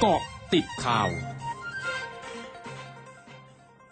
[0.00, 0.20] เกาะ
[0.54, 1.08] ติดข่าว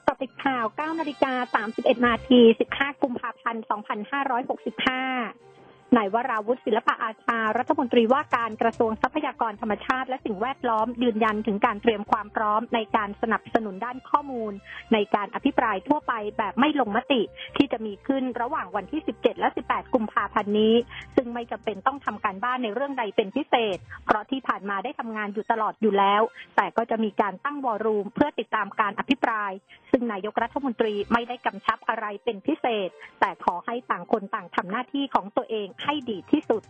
[0.06, 2.40] กาะติดข่าว 9 นาฬิกา 31 นาที
[2.72, 5.53] 15 กุมภาพันธ์ 2565
[5.96, 14.52] นายวราวุฒิศิลปะอาชา รัฐมนตรีว่าการกระทรวงทรัพยากรธรรมชาติ และสิ่งแวดล้อมยืนยันถึงการเตรียมความพร้อม ในการสนับสนุนด้านข้อมูล
[14.92, 17.22] ในการอภิปรายทั่วไปแบบไม่ลงมติ
[17.56, 20.74] ที่จะมีขึ้นระหว่างวันที่ 17 และ 18 กุมภาพันธ์นี้
[21.16, 23.76] ซึ่งไม่จำเป็นต้องทำการบ้านในเรื่องใดเป็นพิเศษ
[24.06, 26.22] เพราะที่ผ่านมาได้ทำงานอยู่ตลอดอยู่แล้ว
[26.56, 29.52] แต่ก็จะมีการตั้งวอรูม เพื่อติดตามการอภิปราย
[29.90, 32.88] ซึ่งนายกรัฐมนตรีไม่ได้กำชับอะไรเป็นพิเศษ
[33.20, 36.62] แต่ขอให้ต่างคนต่างทำหน้าที่ของตัวเองให้ดีที่สุด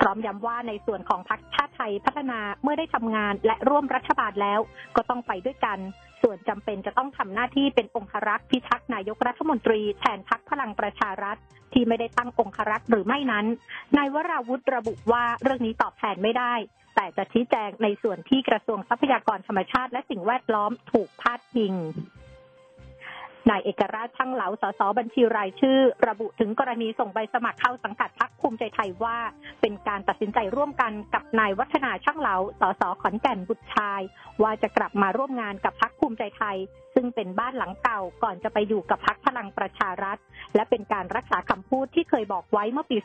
[0.00, 4.60] พร้อมย้ำว่าในส่วนของพรรคชาติไทยพัฒนาเมื่อได้ทำงานและร่วมรัฐบาลแล้ว
[4.96, 5.78] ก็ต้องไปด้วยกัน
[6.22, 11.36] ส่วนจำเป็นจะต้องทำหน้าที่เป็นองครักษ์พิทักษ์นายกรัฐมนตรีแทนพรรคพลังประชารัฐ
[11.72, 13.46] ที่ไม่ได้ตั้งองครักษ์หรือไม่นั้น
[13.96, 16.54] นายวราวุฒิระบุว่าเรื่องนี้ตอบแทนไม่ได้
[16.96, 21.74] แต่จะชี้แจงในส่วนที่กระทรวงทรัพยากรธรรมชาติและสิ่งแวดล้อมถูกพาดพิง
[23.50, 29.16] นายเอกราชช่างเหลาสสบัญชีรายชื่อ ระบุถึงกรณีส่งใบสมัครเข้าสังกัดพรรคภูมิใจไทยว่า
[29.60, 34.00] เป็นการตัดสินใจร่วมกันกับนายวัฒนาช่างเหลาสสขอนแก่นบุตรชาย
[34.42, 36.56] ว่าจะกลับมาร่วมงานกับพรรคภูมิใจไทย
[36.94, 40.18] ซึ่งเป็นบ้านหลังเก่าก่อนจะไปอยู่กับพรรคพลังประชารัฐ
[40.54, 42.96] และเป็นการรักษาคำพูดที่เคยบอกไว้เมื่อปี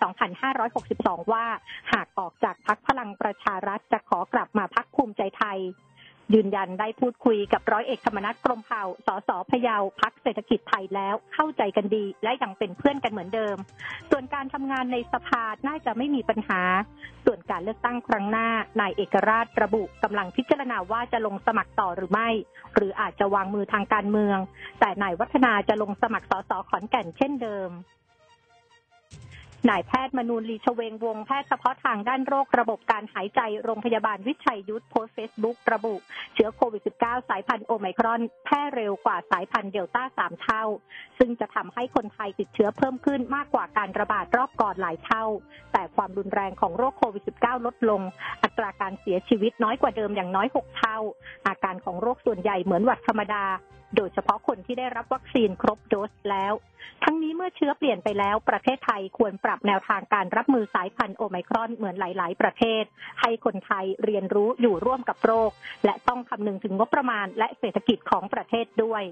[0.67, 1.45] 2562 ว่า
[1.93, 5.59] หากออกจากพรรคพลังประชารัฐจะขอกลับมาพรรคภูมิใจไทย
[6.33, 13.55] ยืนยันได้พูดคุยกับร้อยเอกธรรมนัฐกรมเผ่า สสพยาวพักเศรษฐกิจไทยแล้วเข้าใจกันดี และยังเป็นเพื่อนกันเหมือนเดิม
[14.11, 16.61] ส่วนการทำงานในสภาน่าจะไม่มีปัญหา
[17.25, 18.47] ส่วนการเลือกตั้งครั้งหน้า
[18.79, 22.29] นายเอกราชระบุกำลังพิจารณาว่าจะลงสมัครต่อหรือไม่
[22.75, 24.37] หรืออาจจะวางมือทางการเมือง
[24.79, 27.69] แต่นายวัฒนาจะลงสมัครสสขอนแก่นเช่นเดิม
[29.69, 35.95] นายแพทย์มนูลลีชเวงวงแพทย์เฉพาะทางด้านโรคระบบการหายใจโรงพยาบาลวิชัยยุทธโพสเฟซบุ๊กระบุ
[36.33, 40.63] เชื้อโควิด -19 สายพันธุ์โอไมครอนแพร่เร็วกว่าสายพันธุ์เดลต้าสามเท่า
[41.17, 45.23] ซึ่งจะทำให้คนไทยติดเชื้อเพิ่มขึ้นมากกว่าการระบาดรอบก่อนหลายเท่า
[45.73, 48.01] แต่ความรุนแรงของโรคโควิด -19 ลดลง
[48.43, 50.97] อัตราการเสียชีวิตน้อยกว่าเดิมอย่างน้อย 6 เท่า
[51.47, 53.45] อาการของโรคส่วนใหญ่เหมือนหวัดธรรมดา
[53.95, 56.53] โดยเฉพาะคนที่ได้รับวัคซีนครบโดสแล้ว
[57.03, 62.83] ทั้งนี้เมื่อเชื้อเปลี่ยนไปแล้ว ประเทศไทยควรปรับแนวทางการรับมือสายพันธุ์โอไมครอนเหมือนหลาย ๆ ประเทศ
[63.21, 65.51] ให้คนไทยเรียนรู้อยู่ร่วมกับโรค
[65.85, 69.03] และต้องคำนึงถึงงบประมาณและเศรษฐกิจของประเทศด้วย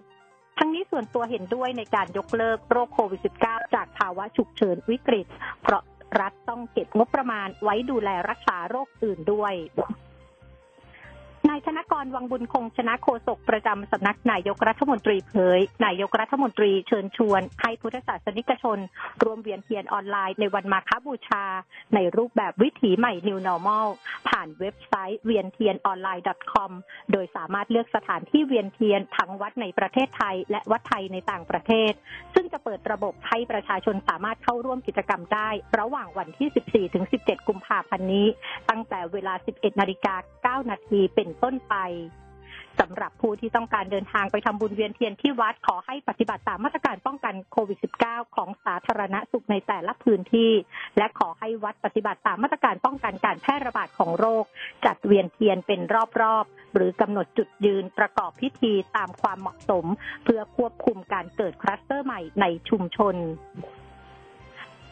[0.58, 5.28] ทั้งนี้ส่วนตัวเห็นด้วยในการยกเลิกโรคโควิด -19 จากภาวะฉุกเฉินวิกฤต
[5.62, 5.84] เพราะ
[6.22, 18.80] รัฐต้องเก็บงบประมาณไว้ดูแลรักษาโรคอื่นด้วย นายธนกรวังบุญคงชนะโฆษกประจำสำนักนายกรัฐมนตรีเผย นายกรัฐมนตรีเชิญชวนให้พุทธศาสนิกชน
[19.24, 21.46] ร่วมเวียนเทียนออนไลน์ในวันมาฆบูชา
[21.96, 23.88] ในรูปแบบวิถีใหม่ New Normal
[24.30, 26.72] ผ่านเว็บไซต์เวียนเทียนออนไลน์ .com
[27.12, 31.92] โดยสามารถเลือกสถานที่เวียนเทียนทั้งวัดในประเทศไทย และวัดไทยในต่างประเทศ
[32.34, 35.50] ซึ่งจะเปิดระบบให้ประชาชนสามารถเข้าร่วมกิจกรรมได้
[35.80, 38.28] ระหว่างวันที่ 14-17 กุมภาพันธ์นี้
[38.70, 41.75] ตั้งแต่เวลา 11 นาฬิกา 9 นาทีเป็นต้น้นไป
[42.81, 50.51] สำหรับผู้ที่ต้องการเดินทางไปทำบุญเวียนเทียนที่วัดขอให้ปฏิบัติตามมาตรการป้องกันโควิด -19 ของสาธารณสุขในแต่ละพื้นที่
[50.97, 54.45] และขอให้วัดปฏิบัติตามมาตรการป้องกันการแพร่ระบาดของโรค
[54.85, 55.81] จัดเวียนเทียนเป็น
[56.22, 59.85] รอบๆ หรือกำหนดจุดยืนประกอบพิธีตามความเหมาะสม
[60.23, 63.16] เพื่อควบคุมการเกิดคลัสเตอร์ใหม่ในชุมชน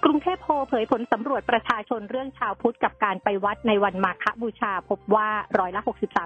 [0.05, 5.81] กรุงเทพโพเผยผลสำรวจประชาชนเรื่องชาวพุทธกับการไปวัดในวันมาฆบูชา พบว่าร้อยละ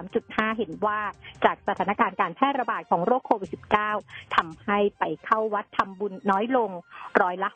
[0.06, 0.98] 63.5 เห็นว่า
[1.44, 3.50] จากสถานการณ์การแพร่ระบาดของโรคโควิด
[3.92, 6.70] -19 ทำให้ไปเข้าวัดทำบุญน้อยลง
[7.20, 7.48] ร้อยละ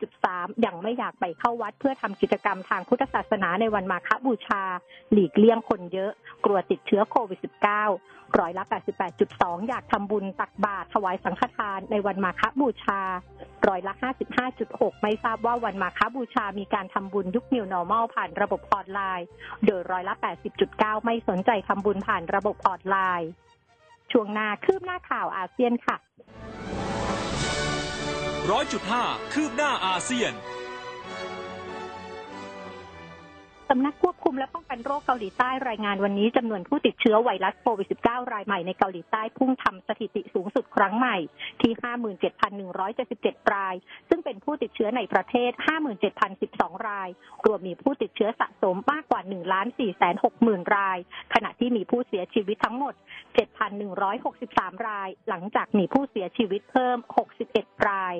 [0.00, 4.62] 65.3 ยังไม่อยากไปเข้าวัดเพื่อทำกิจกรรมทางพุทธศาสนาในวันมาฆบูชา
[5.12, 6.12] หลีกเลี่ยงคนเยอะ
[6.44, 8.64] กลัวติดเชื้อโควิด -19 ร้อยละ
[9.16, 13.00] 88.2 อยากทำบุญตักบาตรถวายสังฆทานในวันมาฆบูชา
[13.68, 13.92] ร้อยละ
[14.48, 19.26] 55.6 ไม่ทราบว่าวันมาคบูชามีการทำบุญยุค New Normal ผ่านระบบออนไลน์
[19.64, 20.14] โดยร้อยละ
[20.60, 23.28] 80.9 ไม่สนใจทำบุญผ่านระบบออนไลน์
[24.12, 25.96] ช่วงหน้าคืบหน้าข่าวอาเซียนค่ะ
[28.50, 30.32] ร้อยจุดห้าคืบหน้าอาเซียน
[33.70, 41.16] สำนักควบคุมและป้องกันโรคเกาหลีใต้รายงานวันนี้จำนวนผู้ติดเชื้อไวรัสโควิด -19 รายใหม่ในเกาหลีใต้พุ่งทำสถิติสูงสุดครั้งใหม่
[41.62, 41.72] ที่
[42.82, 43.74] 57,177 ราย
[44.08, 45.50] ซึ่งเป็นผู้ติดเชื้อในประเทศ
[46.18, 47.08] 57,012 ราย
[47.46, 49.42] รวมมีผู้ติดเชื้อสะสมมากกว่า 1 4 6
[50.12, 50.98] 0 0 0ราย
[51.34, 52.94] ขณะที่มีผู้เสียชีวิตทั้งหมด
[53.70, 56.98] 7,163 ราย หลังจากมีผู้เสียชีวิตเพิ่ม
[57.42, 58.16] 61 ราย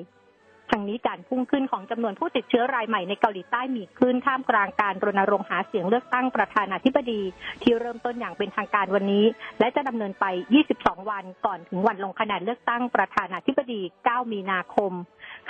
[0.71, 7.21] ทั้งนี้การพุ่งขึ้นของจำนวนผู้ติดเชื้อรายใหม่ในเกาหลีใต้มีขึ้นท่ามกลางการรณรงค์หาเสียงเลือกตั้งประธานาธิบดี
[7.63, 9.25] ที่เริ่มต้นอย่างเป็นทางการวันนี้
[9.59, 10.25] และจะดำเนินไป
[10.67, 14.93] 22 วันก่อนถึงวันลงคะแนนเลือกตั้งประธานาธิบดี 9 มีนาคม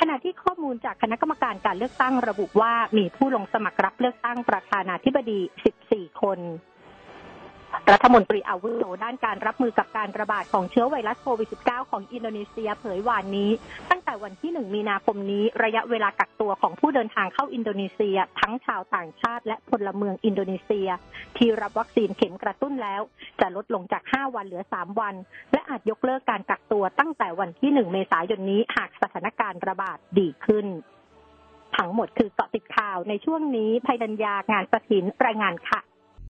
[0.01, 5.41] ขณะที่ข้อมูลจากคณะกรรมการการเลือกตั้งระบุว่ามีผู้ลงสมัครรับเลือกตั้งประธานาธิบดี
[5.81, 6.41] 14 คน
[7.93, 13.51] รัฐมนตรีอาวุโสด้านการรับมือกับการระบาดของเชื้อไวรัสโควิด -19 ของอินโดนีเซียเผยวานนี้
[13.91, 20.89] ตั้งแต่วันที่ 1 มีนาคมนี้ระยะเวลากักตัวของผู้เดินทางเข้าอินโดนีเซีย ทั้งชาวต่างชาติและพลเมืองอินโดนีเซีย
[21.37, 23.03] ที่รับวัคซีนเข็มกระตุ้นแล้ว
[23.41, 25.15] จะลดลงจาก 5 วันเหลือ 3 วัน
[25.53, 30.69] และอาจยกเลิกการกักตัวตั้งแต่วันที่ 1 เมษายนนี้หากสถานการณ์ระบาดดีขึ้น
[31.77, 35.81] ทั้งหมดคือเกาะติดข่าวในช่วงนี้ภัยดัญญางานสถินรายงานค่ะ